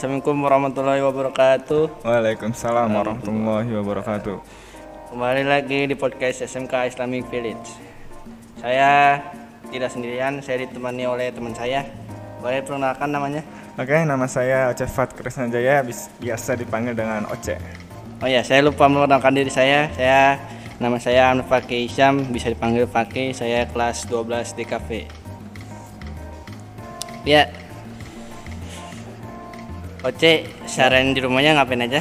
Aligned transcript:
Assalamualaikum 0.00 0.40
warahmatullahi 0.40 1.04
wabarakatuh. 1.04 2.08
Waalaikumsalam 2.08 2.88
warahmatullahi 2.88 3.68
wabarakatuh. 3.68 4.36
Kembali 5.12 5.44
lagi 5.44 5.84
di 5.84 5.92
podcast 5.92 6.40
SMK 6.40 6.88
Islamic 6.88 7.28
Village. 7.28 7.68
Saya 8.64 9.20
tidak 9.68 9.92
sendirian, 9.92 10.40
saya 10.40 10.64
ditemani 10.64 11.04
oleh 11.04 11.28
teman 11.36 11.52
saya. 11.52 11.84
Boleh 12.40 12.64
perkenalkan 12.64 13.12
namanya? 13.12 13.44
Oke, 13.76 13.92
nama 14.08 14.24
saya 14.24 14.72
Oce 14.72 14.88
Fat 14.88 15.12
Krisna 15.12 15.52
Jaya, 15.52 15.84
bis- 15.84 16.08
biasa 16.16 16.56
dipanggil 16.56 16.96
dengan 16.96 17.28
Oce. 17.28 17.60
Oh 18.24 18.28
ya, 18.32 18.40
saya 18.40 18.64
lupa 18.64 18.88
memperkenalkan 18.88 19.36
diri 19.36 19.52
saya. 19.52 19.92
Saya 19.92 20.40
nama 20.80 20.96
saya 20.96 21.28
Amr 21.28 21.44
Fakih 21.44 21.92
Isyam, 21.92 22.24
bisa 22.32 22.48
dipanggil 22.48 22.88
Fakih. 22.88 23.36
Saya 23.36 23.68
kelas 23.68 24.08
12 24.08 24.56
di 24.56 24.64
kafe. 24.64 25.04
Ya. 27.28 27.52
Oce, 30.00 30.48
seharian 30.64 31.12
di 31.12 31.20
rumahnya 31.20 31.60
ngapain 31.60 31.84
aja? 31.84 32.00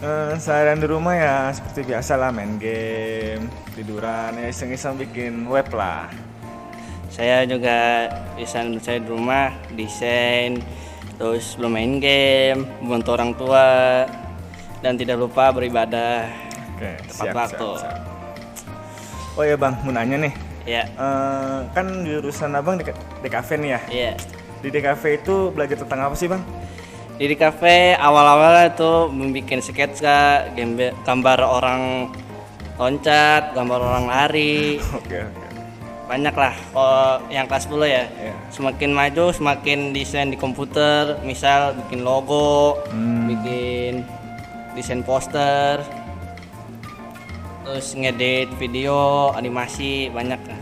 Eh, 0.00 0.32
seharian 0.36 0.76
di 0.76 0.88
rumah 0.88 1.16
ya 1.16 1.34
seperti 1.52 1.88
biasa 1.88 2.20
lah 2.20 2.28
main 2.28 2.60
game, 2.60 3.48
tiduran, 3.72 4.36
ya 4.36 4.48
iseng-iseng 4.52 5.00
bikin 5.00 5.48
web 5.48 5.68
lah. 5.72 6.08
Saya 7.08 7.48
juga 7.48 8.08
bisa 8.36 8.60
saya 8.80 9.00
di 9.00 9.08
rumah 9.08 9.56
desain, 9.72 10.60
terus 11.16 11.56
belum 11.56 11.72
main 11.72 11.96
game, 11.96 12.64
membantu 12.84 13.08
orang 13.16 13.32
tua, 13.32 13.68
dan 14.84 15.00
tidak 15.00 15.16
lupa 15.16 15.48
beribadah. 15.48 16.28
Oke, 16.76 16.92
Tepat 17.08 17.56
waktu. 17.56 17.68
Oh 19.36 19.44
ya 19.44 19.56
bang, 19.56 19.74
mau 19.80 19.92
nanya 19.96 20.28
nih. 20.28 20.34
Ya, 20.68 20.84
Eh, 20.92 21.58
kan 21.72 22.04
jurusan 22.04 22.52
abang 22.52 22.76
di, 22.76 22.84
di 22.92 23.28
kafe 23.32 23.56
nih 23.56 23.70
ya. 23.76 23.80
iya. 23.88 24.12
Di 24.60 24.68
DKV 24.68 25.24
itu 25.24 25.48
belajar 25.56 25.80
tentang 25.80 26.04
apa 26.04 26.12
sih 26.12 26.28
bang? 26.28 26.44
Di 27.20 27.36
kafe 27.36 27.92
awal-awal 28.00 28.72
itu 28.72 29.12
membuat 29.12 29.60
sketsa, 29.60 30.48
gambar, 30.56 30.96
gambar 31.04 31.38
orang 31.44 31.82
loncat, 32.80 33.52
gambar 33.52 33.76
orang 33.76 34.04
lari, 34.08 34.80
Oke 34.96 35.50
banyak 36.10 36.34
lah. 36.34 36.54
Oh, 36.74 37.22
yang 37.30 37.46
kelas 37.46 37.70
10 37.70 37.86
ya. 37.86 38.02
Iya. 38.10 38.34
Semakin 38.50 38.90
maju, 38.90 39.30
semakin 39.30 39.94
desain 39.94 40.26
di 40.26 40.34
komputer, 40.34 41.22
misal 41.22 41.78
bikin 41.86 42.02
logo, 42.02 42.82
Hmm. 42.90 43.30
bikin 43.30 44.02
desain 44.74 45.06
poster, 45.06 45.78
terus 47.62 47.94
ngedit 47.94 48.50
video, 48.58 49.30
animasi, 49.38 50.10
banyak 50.10 50.42
lah. 50.50 50.58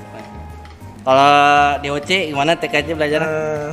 Kalau 1.09 1.33
di 1.81 1.89
OC 1.89 2.11
gimana 2.29 2.53
TKJ 2.53 2.93
belajar? 2.93 3.25
Eh, 3.25 3.73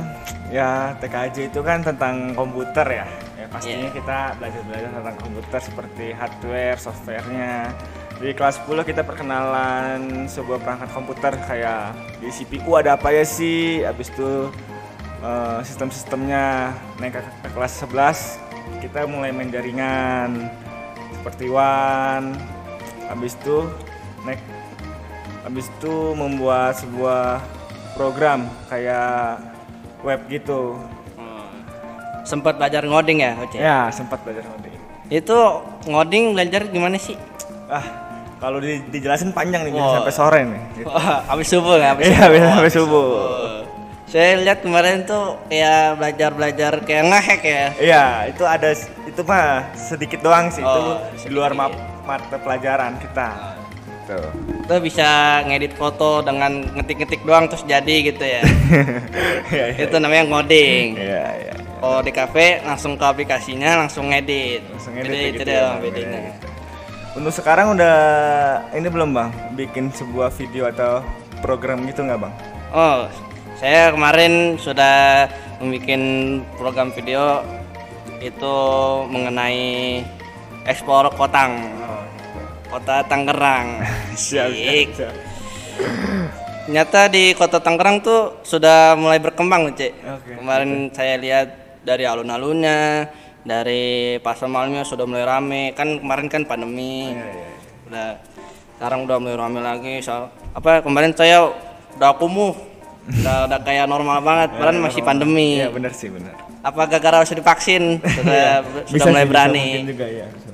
ya 0.50 0.94
TKJ 1.02 1.50
itu 1.50 1.60
kan 1.62 1.82
tentang 1.82 2.34
komputer 2.34 2.86
ya. 3.02 3.06
Ya 3.36 3.46
pastinya 3.50 3.88
Iya. 3.90 3.94
kita 3.94 4.18
belajar-belajar 4.38 4.90
tentang 4.94 5.16
komputer 5.18 5.60
seperti 5.60 6.06
hardware, 6.14 6.78
softwarenya. 6.78 7.56
Di 8.16 8.32
kelas 8.32 8.64
10 8.64 8.80
kita 8.80 9.04
perkenalan 9.04 10.24
sebuah 10.24 10.56
perangkat 10.64 10.88
komputer 10.96 11.36
kayak 11.44 11.92
di 12.16 12.32
CPU 12.32 12.80
ada 12.80 12.96
apa 12.96 13.12
ya 13.12 13.24
sih, 13.28 13.84
habis 13.84 14.08
itu 14.08 14.48
eh, 15.20 15.60
sistem-sistemnya 15.60 16.72
naik 16.96 17.20
ke, 17.20 17.20
ke 17.44 17.48
kelas 17.52 17.72
11 17.84 18.40
kita 18.80 19.04
mulai 19.06 19.30
main 19.30 19.52
jaringan 19.52 20.48
seperti 21.20 21.52
WAN, 21.52 22.34
habis 23.06 23.36
itu 23.36 23.68
naik 24.24 24.40
habis 25.44 25.70
itu 25.70 25.94
membuat 26.18 26.74
sebuah 26.74 27.38
program 27.94 28.50
kayak 28.66 29.38
web 30.02 30.20
gitu. 30.26 30.76
Sempat 32.22 32.58
belajar 32.58 32.82
ngoding 32.82 33.22
ya 33.22 33.38
OC? 33.38 33.54
Ya, 33.54 33.86
sempat 33.88 34.18
belajar 34.20 34.42
ngoding. 34.44 34.74
Itu 35.06 35.38
ngoding 35.86 36.34
belajar 36.34 36.66
gimana 36.66 36.98
sih? 36.98 37.14
Ah, 37.66 37.86
kalau 38.36 38.58
di- 38.58 38.82
dijelasin 38.90 39.30
panjang 39.30 39.62
nih 39.62 39.72
Wah. 39.72 40.02
sampai 40.02 40.12
sore 40.12 40.40
nih. 40.42 40.62
Gitu. 40.74 40.90
Wah, 40.90 41.22
habis 41.24 41.46
subuh 41.46 41.78
nggak? 41.78 41.90
Habis 41.92 42.04
Iya, 42.04 42.18
subuh. 42.18 42.30
bisa 42.32 42.46
sampai 42.50 42.72
subuh. 42.72 43.06
Oh. 43.06 43.62
Saya 44.06 44.38
lihat 44.38 44.58
kemarin 44.60 45.02
tuh 45.02 45.38
kayak 45.46 45.98
belajar-belajar 45.98 46.72
kayak 46.82 47.04
ngehack 47.06 47.42
ya. 47.42 47.64
Iya, 47.76 48.04
itu 48.30 48.42
ada 48.42 48.70
itu 49.02 49.20
mah 49.22 49.46
sedikit 49.74 50.18
doang 50.20 50.46
sih. 50.48 50.62
Oh, 50.62 50.74
itu 51.12 51.26
di 51.26 51.30
luar 51.30 51.54
ma- 51.54 51.70
sedikit. 51.70 52.02
mata 52.02 52.36
pelajaran 52.38 52.98
kita. 52.98 53.28
Tuh. 54.06 54.30
Itu 54.62 54.74
bisa 54.82 55.08
ngedit 55.44 55.74
foto 55.74 56.22
dengan 56.22 56.62
ngetik-ngetik 56.78 57.26
doang 57.26 57.50
terus 57.50 57.66
jadi 57.66 57.96
gitu 58.06 58.22
ya. 58.22 58.42
Iya, 59.46 59.78
iya. 59.78 59.86
Itu 59.86 59.96
namanya 60.02 60.26
ngoding. 60.26 60.98
Iya, 60.98 61.24
iya. 61.38 61.54
Kalau 61.78 62.02
di 62.02 62.10
kafe 62.10 62.58
langsung 62.66 62.98
ke 62.98 63.04
aplikasinya 63.06 63.86
langsung 63.86 64.10
ngedit. 64.10 64.62
Langsung 64.74 64.94
edit 64.98 65.06
Jadi 65.06 65.18
itu 65.22 65.34
gitu 65.38 65.42
dia 65.46 65.54
ya, 65.54 65.66
bedanya. 65.78 66.20
gitu. 66.34 66.46
Untuk 67.16 67.32
sekarang 67.32 67.78
udah 67.78 67.96
ini 68.74 68.88
belum, 68.90 69.10
Bang? 69.14 69.30
Bikin 69.54 69.94
sebuah 69.94 70.34
video 70.34 70.66
atau 70.66 71.00
program 71.40 71.86
gitu 71.86 72.02
nggak, 72.02 72.18
Bang? 72.18 72.34
Oh, 72.74 73.06
saya 73.56 73.94
kemarin 73.94 74.58
sudah 74.58 75.24
membuat 75.62 76.02
program 76.58 76.90
video 76.92 77.40
itu 78.20 78.56
mengenai 79.08 80.02
ekspor 80.66 81.08
kotang, 81.14 81.56
Oh, 81.86 81.95
kota 82.68 83.02
Tangerang. 83.06 83.82
siap, 84.18 84.50
Asik. 84.50 84.88
siap, 84.96 85.14
siap. 85.14 85.14
Ternyata 86.66 87.00
di 87.06 87.30
kota 87.38 87.62
Tangerang 87.62 88.02
tuh 88.02 88.42
sudah 88.42 88.98
mulai 88.98 89.22
berkembang, 89.22 89.70
Cek. 89.70 89.92
Oke. 90.02 90.32
Kemarin 90.34 90.90
saya 90.90 91.14
lihat 91.14 91.48
dari 91.86 92.02
alun-alunnya, 92.02 93.06
dari 93.46 94.18
pasar 94.18 94.50
malamnya 94.50 94.82
sudah 94.82 95.06
mulai 95.06 95.22
rame. 95.22 95.62
Kan 95.78 96.02
kemarin 96.02 96.26
kan 96.26 96.42
pandemi. 96.42 97.14
Iya, 97.14 97.22
iya. 97.22 97.48
Udah 97.86 98.08
sekarang 98.76 99.06
udah 99.06 99.16
mulai 99.22 99.36
rame 99.38 99.60
lagi. 99.62 99.94
Soal 100.02 100.26
apa 100.52 100.82
kemarin 100.82 101.14
saya 101.14 101.54
udah 101.94 102.12
kumuh. 102.18 102.54
Udah, 103.06 103.46
udah 103.46 103.62
kayak 103.62 103.86
normal 103.86 104.18
banget, 104.18 104.50
padahal 104.58 104.82
masih 104.82 105.06
pandemi. 105.06 105.62
Iya, 105.62 105.70
benar 105.70 105.94
sih, 105.94 106.10
benar. 106.10 106.34
Apa 106.66 106.90
gara-gara 106.90 107.22
sudah 107.22 107.38
divaksin? 107.38 108.02
Sudah 108.18 108.66
sudah 108.66 108.90
Bisa 108.90 109.06
mulai 109.06 109.22
sih, 109.22 109.30
berani. 109.30 109.66
juga 109.86 110.06
ya. 110.10 110.26
bisa 110.26 110.48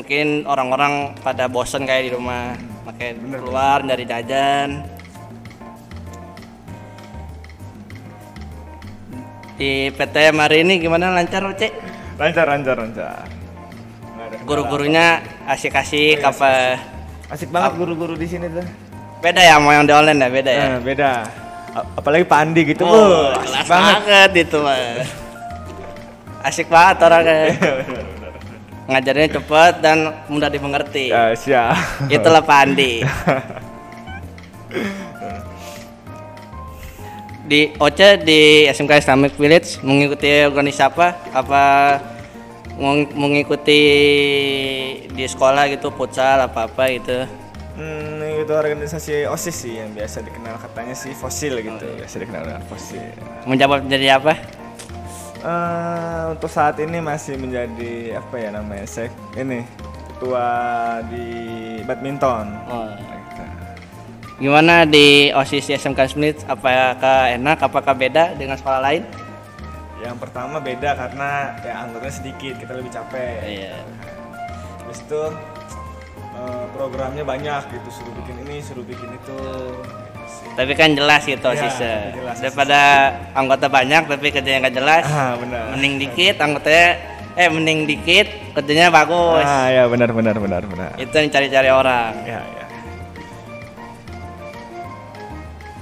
mungkin. 0.00 0.48
Orang-orang 0.48 1.14
pada 1.20 1.44
bosen 1.46 1.84
kayak 1.84 2.08
di 2.08 2.12
rumah, 2.16 2.56
Bener. 2.96 3.38
keluar 3.38 3.84
dari 3.84 4.08
jajan. 4.08 4.80
Di 9.60 9.92
PTM 9.92 10.36
hari 10.40 10.64
ini 10.64 10.80
gimana 10.80 11.12
lancar 11.12 11.44
Cek? 11.52 11.72
Lancar, 12.16 12.48
lancar, 12.48 12.76
lancar. 12.80 13.28
Guru-gurunya 14.48 15.20
asik-asik 15.44 16.24
Oh, 16.24 16.32
iya, 16.32 16.32
apa? 16.32 16.50
Asik 17.28 17.52
banget 17.52 17.76
guru-guru 17.76 18.16
di 18.16 18.24
sini 18.24 18.48
tuh. 18.48 18.64
Beda 19.20 19.44
ya 19.44 19.60
sama 19.60 19.76
yang 19.76 19.84
di 19.84 19.92
online 19.92 20.16
ya, 20.16 20.28
beda 20.32 20.50
ya. 20.50 20.64
Eh, 20.64 20.78
beda. 20.80 21.10
Apalagi 21.92 22.24
Pak 22.24 22.38
Andi 22.40 22.62
gitu, 22.72 22.82
Oh, 22.88 22.90
oh, 22.90 23.28
asik 23.36 23.68
banget. 23.68 24.00
banget 24.00 24.32
itu 24.48 24.58
mah. 24.64 24.76
Asik 26.48 26.66
banget 26.72 26.96
orangnya. 27.04 27.36
Ngajarnya 28.88 29.28
cepat 29.36 29.82
dan 29.82 30.14
mudah 30.30 30.48
dimengerti. 30.48 31.12
Ya, 31.12 31.34
siap. 31.36 31.76
Itulah 32.08 32.40
Pak 32.40 32.58
Andi. 32.64 32.92
di 37.50 37.66
Oce 37.82 38.14
di 38.22 38.70
SMK 38.70 39.02
Islamic 39.02 39.34
Village 39.34 39.82
mengikuti 39.82 40.30
organisasi 40.46 40.86
apa? 40.86 41.18
Apa 41.34 41.62
meng- 42.78 43.10
mengikuti 43.10 43.82
di 45.10 45.24
sekolah 45.26 45.66
gitu 45.66 45.90
futsal 45.90 46.46
apa 46.46 46.70
apa 46.70 46.84
gitu? 46.94 47.26
Hmm, 47.74 48.22
itu 48.22 48.52
organisasi 48.54 49.24
OSIS 49.26 49.56
sih 49.66 49.74
yang 49.82 49.90
biasa 49.90 50.22
dikenal 50.22 50.62
katanya 50.62 50.94
sih 50.94 51.10
fosil 51.10 51.58
gitu. 51.58 51.82
Oh, 51.82 51.90
iya. 51.90 52.06
Biasa 52.06 52.16
dikenal 52.22 52.42
dengan 52.46 52.62
fosil. 52.70 53.02
Menjawab 53.50 53.78
jadi 53.90 54.20
apa? 54.20 54.59
Eh, 55.40 56.22
untuk 56.36 56.52
saat 56.52 56.76
ini 56.76 57.00
masih 57.00 57.40
menjadi 57.40 58.20
apa 58.20 58.36
ya 58.36 58.52
namanya? 58.52 58.84
Sek 58.84 59.08
ini 59.40 59.64
ketua 60.12 60.46
di 61.08 61.28
badminton. 61.88 62.46
Oh. 62.68 62.92
Gitu. 62.92 63.42
Gimana 64.40 64.84
di 64.84 65.32
OSIS 65.32 65.72
SMK 65.80 66.00
Smith? 66.12 66.38
Apakah 66.44 67.32
enak? 67.32 67.56
Apakah 67.64 67.96
beda 67.96 68.36
dengan 68.36 68.60
sekolah 68.60 68.84
lain? 68.84 69.02
Yang 70.04 70.16
pertama 70.20 70.60
beda 70.60 70.92
karena 70.96 71.56
ya 71.64 71.88
anggotanya 71.88 72.14
sedikit, 72.20 72.54
kita 72.60 72.72
lebih 72.76 72.92
capek. 72.92 73.40
Iya. 73.40 73.76
Habis 74.84 75.00
itu 75.08 75.22
eh, 76.36 76.64
programnya 76.80 77.20
banyak 77.20 77.62
gitu, 77.76 77.88
suruh 77.92 78.14
bikin 78.24 78.36
ini, 78.48 78.56
suruh 78.64 78.80
bikin 78.80 79.12
itu. 79.12 79.38
Sih. 80.24 80.48
Tapi 80.56 80.72
kan 80.72 80.96
jelas 80.96 81.28
gitu 81.28 81.44
Iya, 81.44 81.60
OSISnya. 81.68 81.96
jelas. 82.16 82.36
Daripada 82.40 82.80
anggota 83.36 83.68
banyak 83.68 84.08
tapi 84.08 84.32
kerjanya 84.32 84.64
nggak 84.64 84.76
jelas. 84.80 85.04
Ah, 85.04 85.36
benar. 85.36 85.76
Mending 85.76 85.94
dikit 86.00 86.40
anggotanya 86.40 86.88
eh 87.36 87.48
mending 87.52 87.84
dikit 87.84 88.26
kerjanya 88.56 88.88
bagus. 88.88 89.44
Ah, 89.44 89.68
ya 89.68 89.84
benar 89.92 90.08
benar 90.16 90.40
benar 90.40 90.62
benar. 90.64 90.90
Itu 90.96 91.12
yang 91.12 91.28
cari-cari 91.28 91.68
orang. 91.68 92.12
Ya, 92.24 92.40
ya. 92.40 92.64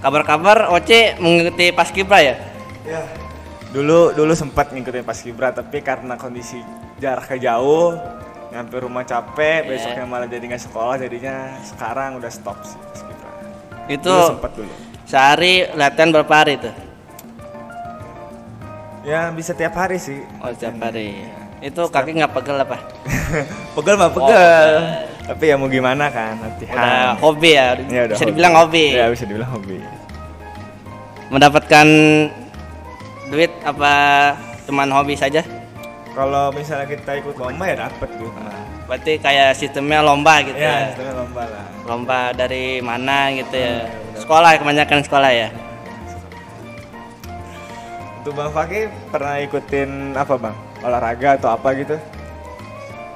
Kabar-kabar 0.02 0.70
Oce 0.74 1.14
mengikuti 1.18 1.70
Paskibra 1.74 2.18
ya? 2.22 2.34
Ya, 2.86 3.02
dulu 3.70 4.14
dulu 4.16 4.32
sempat 4.34 4.70
ngikutin 4.72 5.04
pas 5.04 5.18
kibra 5.20 5.52
tapi 5.52 5.82
karena 5.84 6.16
kondisi 6.16 6.62
jaraknya 6.96 7.52
jauh 7.52 7.98
nyampe 8.48 8.76
rumah 8.78 9.02
capek 9.02 9.60
Iya. 9.60 9.68
besoknya 9.68 10.04
malah 10.04 10.24
jadi 10.24 10.44
nggak 10.46 10.62
sekolah 10.62 10.96
jadinya 10.96 11.36
sekarang 11.62 12.16
udah 12.16 12.30
stop 12.30 12.56
sih 12.62 12.80
kibra 12.96 13.30
Itu 13.86 14.08
dulu 14.08 14.28
sempat 14.30 14.52
dulu 14.52 14.72
sehari 15.04 15.54
latihan 15.72 16.08
berapa 16.10 16.34
hari 16.34 16.54
tuh? 16.58 16.74
ya 19.02 19.28
bisa 19.30 19.52
tiap 19.52 19.72
hari 19.72 19.96
sih 19.96 20.20
Oh, 20.38 20.48
setiap 20.48 20.76
hari. 20.82 21.24
Itu 21.58 21.84
kaki 21.84 22.14
nggak 22.14 22.32
pegel 22.32 22.56
apa? 22.58 22.76
pegel 23.74 23.94
mah 23.94 24.10
pegel 24.10 24.70
tapi 25.24 25.44
ya 25.44 25.56
mau 25.56 25.68
gimana 25.68 26.08
kan 26.08 26.36
Udah 26.36 26.48
latihan 26.48 27.16
hobi 27.20 27.50
ya, 27.52 27.76
Ya, 27.84 28.02
udah 28.06 28.14
bisa 28.14 28.22
hobi. 28.22 28.30
dibilang 28.30 28.54
hobi. 28.54 28.84
ya 28.90 29.06
bisa 29.08 29.24
dibilang 29.24 29.50
hobi 29.50 29.76
Mendapatkan 31.28 31.86
duit 33.28 33.52
apa 33.60 33.92
cuman 34.64 34.88
hobi 34.88 35.12
saja? 35.14 35.44
Kalau 36.18 36.50
misalnya 36.50 36.86
kita 36.88 37.12
ikut 37.16 37.38
lomba 37.38 37.64
ya 37.64 37.76
dapet 37.78 38.10
duit 38.18 38.34
mah. 38.34 38.58
Berarti 38.90 39.12
kayak 39.16 39.54
sistemnya 39.54 40.02
lomba 40.02 40.42
gitu 40.42 40.58
ya 40.58 40.66
ya. 40.66 40.78
sistemnya 40.90 41.14
lomba 41.14 41.42
lah 41.44 41.64
Lomba 41.86 42.20
dari 42.34 42.82
mana 42.82 43.30
gitu 43.30 43.54
ya. 43.54 43.86
benar. 43.86 44.18
Sekolah 44.18 44.50
kebanyakan 44.58 45.00
sekolah 45.06 45.30
ya. 45.30 45.48
untuk 48.18 48.34
bang 48.34 48.50
Fakih 48.50 48.82
pernah 49.08 49.34
ikutin 49.38 49.90
apa 50.12 50.34
bang 50.36 50.56
olahraga 50.82 51.38
atau 51.38 51.48
apa 51.48 51.70
gitu 51.72 51.96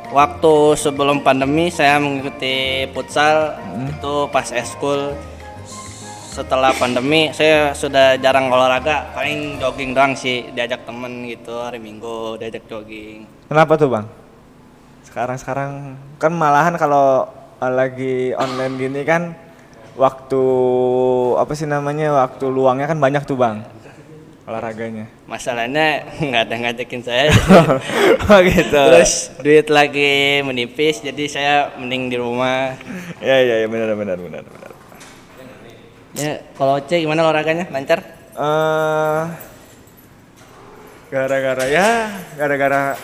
Waktu 0.09 0.55
sebelum 0.77 1.21
pandemi 1.21 1.69
saya 1.69 1.97
mengikuti 1.97 2.85
futsal 2.93 3.57
Hmm. 3.59 3.89
itu 3.89 4.15
pas 4.29 4.45
eskul. 4.53 5.17
Setelah 6.33 6.73
pandemi 6.73 7.29
saya 7.37 7.77
sudah 7.77 8.17
jarang 8.17 8.49
olahraga, 8.49 9.13
paling 9.13 9.61
jogging 9.61 9.93
doang 9.93 10.17
sih 10.17 10.49
diajak 10.57 10.81
temen 10.89 11.29
gitu 11.29 11.61
hari 11.61 11.77
Minggu 11.77 12.41
diajak 12.41 12.65
jogging. 12.73 13.29
Kenapa 13.53 13.77
tuh 13.77 13.93
bang? 13.93 14.09
Sekarang 15.05 15.37
sekarang 15.37 15.73
kan 16.17 16.33
malahan 16.33 16.81
kalau 16.81 17.29
lagi 17.61 18.33
online 18.33 18.81
gini 18.81 19.05
kan 19.05 19.37
waktu 19.93 20.45
apa 21.37 21.53
sih 21.53 21.69
namanya 21.69 22.17
waktu 22.25 22.49
luangnya 22.49 22.89
kan 22.89 22.97
banyak 22.97 23.29
tuh 23.29 23.37
bang 23.37 23.61
olahraganya. 24.43 25.07
Masalahnya 25.25 26.03
nggak 26.29 26.43
ada 26.51 26.57
ngajakin 26.69 27.03
saya. 27.03 27.31
oh 28.31 28.39
gitu. 28.43 28.81
Terus 28.91 29.31
duit 29.41 29.67
lagi 29.71 30.43
menipis 30.43 30.99
jadi 31.01 31.25
saya 31.31 31.55
mending 31.79 32.11
di 32.11 32.17
rumah. 32.19 32.75
ya 33.23 33.39
ya 33.39 33.55
ya 33.63 33.67
benar 33.71 33.95
benar 33.95 34.19
benar. 34.19 34.43
Ya, 36.13 36.45
kalau 36.57 36.77
Oce 36.77 37.01
gimana 37.01 37.25
olahraganya? 37.25 37.69
Lancar? 37.73 38.05
Eh 38.33 39.25
gara-gara 41.13 41.69
ya 41.69 42.09
gara-gara 42.41 42.97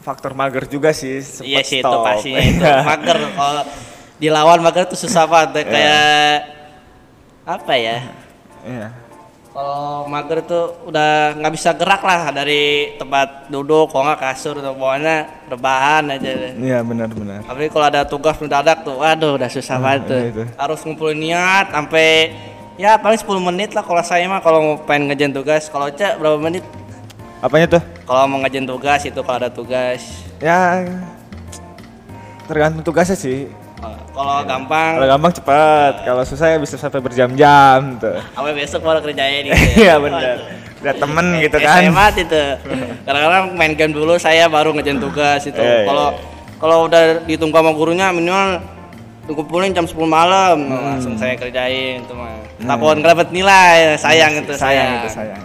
faktor 0.00 0.32
mager 0.32 0.64
juga 0.64 0.96
sih 0.96 1.20
iya 1.44 1.60
sih 1.60 1.84
itu 1.84 1.96
pastinya 2.00 2.40
itu. 2.40 2.64
Mager 2.88 3.18
kalau 3.36 3.62
dilawan 4.16 4.64
mager 4.64 4.88
itu 4.88 4.96
susah 4.96 5.28
banget 5.28 5.68
kayak 5.68 6.40
apa 7.44 7.72
ya? 7.76 7.98
Iya. 8.64 8.88
Kalau 9.50 10.06
mager 10.06 10.40
tuh 10.46 10.88
udah 10.88 11.36
nggak 11.36 11.52
bisa 11.52 11.74
gerak 11.74 12.00
lah 12.06 12.30
dari 12.30 12.94
tempat 12.96 13.50
duduk, 13.50 13.90
kalau 13.90 14.06
nggak 14.08 14.22
kasur 14.22 14.62
atau 14.62 14.78
pokoknya 14.78 15.16
rebahan 15.50 16.06
aja. 16.16 16.54
Iya 16.54 16.78
benar 16.86 17.10
benar. 17.10 17.42
Tapi 17.44 17.66
kalau 17.66 17.86
ada 17.90 18.06
tugas 18.06 18.38
mendadak 18.38 18.86
tuh, 18.86 19.02
waduh 19.02 19.34
udah 19.34 19.50
susah 19.50 19.76
banget 19.82 20.00
tuh. 20.06 20.20
iya 20.22 20.30
itu. 20.30 20.42
Harus 20.54 20.78
ngumpulin 20.86 21.18
niat 21.18 21.66
sampai 21.74 22.08
ya 22.80 22.96
paling 22.96 23.20
10 23.20 23.28
menit 23.44 23.70
lah 23.76 23.84
kalau 23.84 24.00
saya 24.00 24.24
mah 24.24 24.40
kalau 24.40 24.58
mau 24.64 24.74
pengen 24.80 25.12
ngejain 25.12 25.36
tugas. 25.36 25.68
Kalau 25.68 25.92
Cak 25.92 26.16
berapa 26.16 26.40
menit? 26.40 26.64
Apanya 27.44 27.76
tuh? 27.76 27.82
Kalau 28.08 28.24
mau 28.24 28.40
ngejain 28.40 28.64
tugas 28.64 29.04
itu 29.04 29.20
kalau 29.20 29.36
ada 29.36 29.52
tugas. 29.52 30.00
Ya 30.40 30.88
tergantung 32.48 32.80
tugasnya 32.82 33.14
sih. 33.14 33.52
Oh, 33.80 33.96
Kalau 34.12 34.44
gampang, 34.44 35.00
Kalau 35.00 35.08
gampang 35.08 35.32
cepat, 35.32 35.92
kalau 36.04 36.20
susah 36.28 36.52
ya 36.52 36.58
bisa 36.60 36.76
sampai 36.76 37.00
berjam-jam 37.00 37.96
tuh. 37.96 38.20
apa 38.36 38.52
besok 38.52 38.84
baru 38.84 39.00
kerjain 39.00 39.44
gitu. 39.48 39.56
Iya 39.80 39.96
benar. 39.96 40.36
Lihat 40.80 40.96
temen 41.00 41.26
gitu 41.40 41.56
kan. 41.60 41.80
Saya 41.80 41.92
mati 41.92 42.22
tuh. 42.24 42.48
Kadang-kadang 43.08 43.44
main 43.56 43.72
game 43.76 43.92
dulu 43.92 44.16
saya 44.16 44.48
baru 44.48 44.72
ngejain 44.76 45.00
tugas 45.00 45.44
itu. 45.44 45.56
Iya, 45.56 45.84
iya, 45.84 45.86
Kalau 45.88 46.06
kalau 46.60 46.76
udah 46.88 47.24
ditunggu 47.24 47.56
sama 47.56 47.72
gurunya 47.72 48.12
minimal 48.12 48.60
dikumpulin 49.30 49.70
jam 49.70 49.86
10 49.86 49.94
malam 50.04 50.58
Hmm. 50.66 50.98
langsung 50.98 51.14
saya 51.14 51.38
kerjain 51.38 52.02
itu 52.02 52.12
mah. 52.12 52.34
Takut 52.58 52.98
nggak 52.98 53.30
nilai, 53.30 53.94
sayang 53.94 54.42
itu 54.42 54.52
sayang 54.58 54.88
saya. 54.90 54.98
itu 54.98 55.08
sayang. 55.14 55.42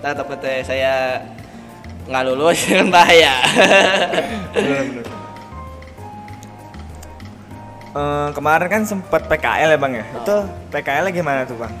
Ntar 0.00 0.12
takutnya 0.16 0.64
saya 0.64 0.94
nggak 2.08 2.22
lulus 2.24 2.58
kan 2.64 2.88
bahaya. 2.96 3.34
Bener, 4.56 4.82
bener. 4.88 5.06
Eh, 7.88 8.28
kemarin 8.32 8.68
kan 8.70 8.82
sempat 8.84 9.26
PKL 9.26 9.74
ya 9.74 9.78
bang 9.78 9.92
ya. 10.00 10.04
Itu 10.16 10.36
PKL 10.70 11.06
gimana 11.10 11.44
tuh 11.44 11.56
bang? 11.58 11.72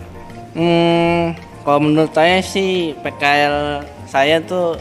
hmm, 0.56 1.24
kalau 1.62 1.78
menurut 1.78 2.10
saya 2.10 2.40
sih 2.42 2.96
PKL 3.00 3.84
saya 4.08 4.40
tuh 4.42 4.74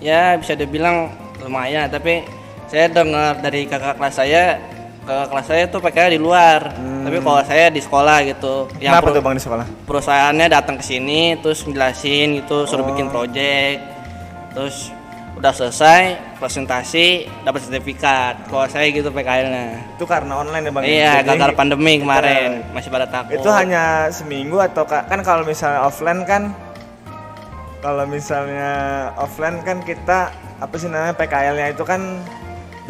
ya 0.00 0.38
bisa 0.38 0.54
dibilang 0.54 1.10
lumayan, 1.42 1.90
tapi 1.90 2.24
saya 2.66 2.86
dengar 2.88 3.36
dari 3.38 3.66
kakak 3.66 3.98
kelas 3.98 4.14
saya 4.14 4.56
kakak 5.00 5.26
kelas 5.28 5.46
saya 5.46 5.64
tuh 5.66 5.80
PKL 5.80 6.10
di 6.12 6.20
luar, 6.20 6.60
tapi 6.76 7.16
kalau 7.18 7.42
saya 7.42 7.66
di 7.66 7.78
sekolah 7.78 8.16
gitu. 8.24 8.68
Yang 8.76 8.92
Kenapa 8.94 9.08
tuh 9.08 9.22
bang 9.22 9.34
di 9.34 9.42
sekolah? 9.42 9.66
perusahaannya 9.82 10.46
datang 10.46 10.76
ke 10.76 10.84
sini 10.84 11.20
terus 11.36 11.62
ngejelasin 11.62 12.38
gitu 12.38 12.64
suruh 12.64 12.84
bikin 12.84 13.08
project 13.08 13.80
terus 14.50 14.90
udah 15.32 15.50
selesai 15.50 16.02
presentasi 16.36 17.06
dapat 17.40 17.60
sertifikat 17.60 18.44
kalau 18.46 18.66
saya 18.66 18.86
gitu 18.88 19.08
PKL-nya 19.08 19.94
Itu 19.94 20.04
karena 20.04 20.36
online 20.36 20.62
ya 20.62 20.70
bang? 20.70 20.82
ya? 20.82 20.90
iya 20.90 21.12
gagal 21.24 21.54
pandemi 21.54 21.96
kita- 21.96 22.02
kemarin 22.04 22.50
masih 22.70 22.88
pada 22.88 23.06
takut 23.06 23.34
Itu 23.34 23.48
hanya 23.48 23.84
seminggu 24.10 24.60
atau 24.60 24.84
ka- 24.84 25.06
kan 25.06 25.22
kalau 25.22 25.42
misalnya 25.42 25.80
offline 25.80 26.22
kan 26.22 26.52
kalau 27.80 28.04
misalnya 28.04 28.70
offline 29.16 29.62
kan 29.62 29.80
kita 29.80 30.28
apa 30.58 30.74
sih 30.76 30.86
namanya 30.86 31.16
PKL-nya 31.16 31.66
itu 31.70 31.82
kan 31.82 32.20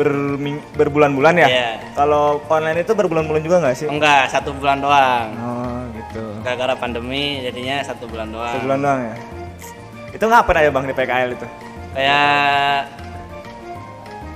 berming- 0.01 0.65
berbulan-bulan 0.73 1.35
ya. 1.37 1.47
Iya. 1.47 1.69
Kalau 1.93 2.41
online 2.47 2.81
itu 2.81 2.93
berbulan-bulan 2.95 3.43
juga 3.43 3.57
nggak 3.61 3.77
sih? 3.77 3.87
enggak 3.87 4.27
satu 4.27 4.51
bulan 4.53 4.81
doang 4.81 5.29
Oh 5.37 5.81
gitu. 5.93 6.25
gara-gara 6.41 6.73
pandemi 6.75 7.45
jadinya 7.45 7.85
satu 7.85 8.09
bulan 8.09 8.29
doang 8.29 8.55
Sebulan 8.57 8.79
doang 8.79 9.01
ya. 9.05 9.15
Itu 10.11 10.25
ngapain 10.25 10.57
aja 10.59 10.71
bang 10.71 10.85
di 10.85 10.95
PKL 10.95 11.31
itu? 11.31 11.47
kayak 11.91 12.87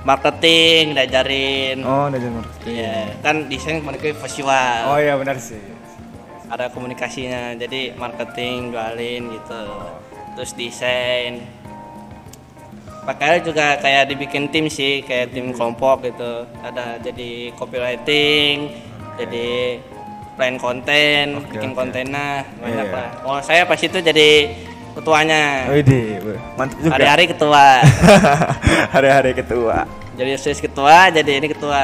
marketing 0.03 0.93
diajarin 0.93 1.77
Oh, 1.81 2.05
jadi 2.07 2.27
marketing. 2.29 2.73
Iya, 2.75 2.97
kan 3.19 3.35
desain 3.47 3.81
mereka 3.81 4.13
visual 4.13 4.79
Oh 4.85 4.97
iya 4.97 5.15
benar 5.15 5.37
sih. 5.39 5.57
ada 6.45 6.69
komunikasinya 6.69 7.57
jadi 7.57 7.97
marketing 7.97 8.69
jualin 8.69 9.33
gitu 9.33 9.63
terus 10.35 10.53
desain 10.53 11.41
pakaian 13.05 13.37
juga 13.39 13.77
kayak 13.77 14.09
dibikin 14.09 14.49
tim 14.49 14.65
sih 14.67 14.99
kayak 14.99 15.29
tim 15.29 15.53
kelompok 15.53 16.01
gitu 16.03 16.43
ada 16.59 16.97
jadi 16.97 17.53
copywriting 17.53 18.73
jadi 19.15 19.79
plan 20.35 20.57
konten 20.57 21.39
Oke, 21.39 21.53
bikin 21.53 21.71
oke. 21.71 21.77
kontennya 21.77 22.43
banyak 22.57 22.81
Iya. 22.83 22.91
lah 22.91 23.09
kalau 23.21 23.39
saya 23.39 23.63
pas 23.63 23.79
itu 23.79 23.95
jadi 23.95 24.29
ketuanya 24.91 25.69
Widih, 25.69 26.19
weh, 26.19 26.39
mantap 26.55 26.75
juga. 26.77 26.91
hari-hari 26.91 27.23
ketua 27.27 27.65
Hari-hari 28.95 29.31
ketua. 29.33 29.77
jadi 30.15 30.31
sis 30.35 30.57
ketua 30.57 31.07
jadi 31.09 31.31
ini 31.37 31.47
ketua 31.47 31.81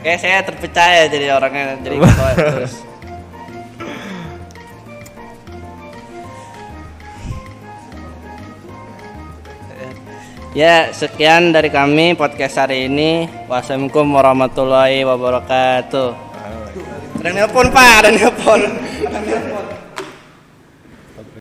kayak 0.00 0.18
saya 0.18 0.38
terpercaya 0.40 1.02
jadi 1.06 1.26
orangnya 1.30 1.76
jadi 1.78 1.96
ketua 1.98 2.30
terus 2.52 2.72
Ya, 10.50 10.90
sekian 10.90 11.54
dari 11.54 11.70
kami 11.70 12.18
podcast 12.18 12.58
hari 12.58 12.90
ini. 12.90 13.30
Wassalamualaikum 13.46 14.02
warahmatullahi 14.10 15.06
wabarakatuh. 15.06 16.10
Ada 17.22 17.30
nelpon, 17.30 17.70
Pak, 17.70 17.90
ada 18.02 18.10
nelpon. 18.10 18.58
Ada 18.66 19.18
nelpon. 19.30 19.69